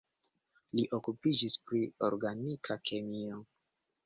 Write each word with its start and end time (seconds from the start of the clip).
Li 0.79 0.85
okupiĝis 0.97 1.57
pri 1.67 1.83
organika 2.09 2.79
kemio. 2.91 3.39